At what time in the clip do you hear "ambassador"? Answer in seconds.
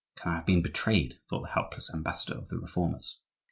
1.93-2.33